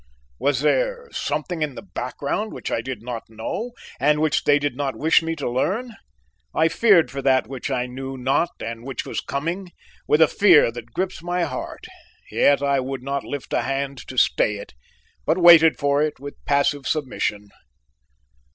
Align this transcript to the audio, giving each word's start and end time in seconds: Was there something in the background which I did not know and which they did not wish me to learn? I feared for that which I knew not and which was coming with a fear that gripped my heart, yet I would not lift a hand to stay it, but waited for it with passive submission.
Was 0.39 0.61
there 0.61 1.07
something 1.11 1.61
in 1.61 1.75
the 1.75 1.83
background 1.83 2.53
which 2.53 2.71
I 2.71 2.81
did 2.81 3.03
not 3.03 3.29
know 3.29 3.73
and 3.99 4.19
which 4.19 4.45
they 4.45 4.57
did 4.57 4.75
not 4.75 4.95
wish 4.97 5.21
me 5.21 5.35
to 5.35 5.47
learn? 5.47 5.91
I 6.55 6.69
feared 6.69 7.11
for 7.11 7.21
that 7.21 7.45
which 7.45 7.69
I 7.69 7.85
knew 7.85 8.17
not 8.17 8.49
and 8.59 8.83
which 8.83 9.05
was 9.05 9.21
coming 9.21 9.69
with 10.07 10.19
a 10.19 10.27
fear 10.27 10.71
that 10.71 10.91
gripped 10.93 11.21
my 11.21 11.43
heart, 11.43 11.85
yet 12.31 12.63
I 12.63 12.79
would 12.79 13.03
not 13.03 13.23
lift 13.23 13.53
a 13.53 13.61
hand 13.61 13.99
to 14.07 14.17
stay 14.17 14.55
it, 14.57 14.73
but 15.23 15.37
waited 15.37 15.77
for 15.77 16.01
it 16.01 16.19
with 16.19 16.43
passive 16.45 16.87
submission. 16.87 17.49